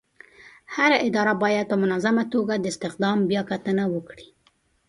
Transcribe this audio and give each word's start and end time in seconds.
هره 0.75 0.97
اداره 1.07 1.33
باید 1.43 1.69
په 1.71 1.75
منظمه 1.83 2.23
توګه 2.33 2.53
د 2.57 2.65
استخدام 2.71 3.17
بیاکتنه 3.29 3.83
وکړي. 3.93 4.27